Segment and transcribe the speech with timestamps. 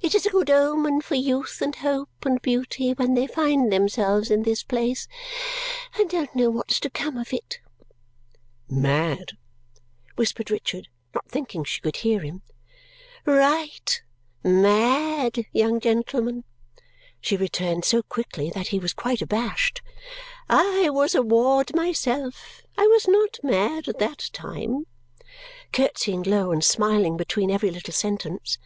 [0.00, 4.30] It is a good omen for youth, and hope, and beauty when they find themselves
[4.30, 5.08] in this place,
[5.98, 7.58] and don't know what's to come of it."
[8.68, 9.32] "Mad!"
[10.14, 12.42] whispered Richard, not thinking she could hear him.
[13.24, 14.00] "Right!
[14.44, 16.44] Mad, young gentleman,"
[17.20, 19.82] she returned so quickly that he was quite abashed.
[20.48, 22.62] "I was a ward myself.
[22.78, 24.84] I was not mad at that time,"
[25.72, 28.58] curtsying low and smiling between every little sentence.